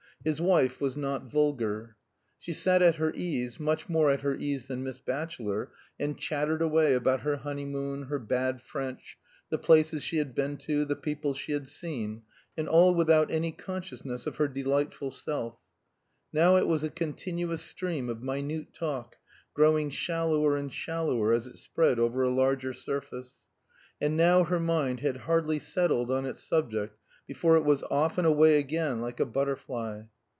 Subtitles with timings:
[0.23, 1.95] His wife was not vulgar.
[2.37, 6.61] She sat at her ease (much more at her ease than Miss Batchelor), and chattered
[6.61, 9.17] away about her honeymoon, her bad French,
[9.49, 12.21] the places she had been to, the people she had seen,
[12.55, 15.57] and all without any consciousness of her delightful self.
[16.31, 19.15] Now it was a continuous stream of minute talk,
[19.55, 23.37] growing shallower and shallower as it spread over a larger surface;
[23.99, 26.95] and now her mind had hardly settled on its subject
[27.27, 30.01] before it was off and away again like a butterfly.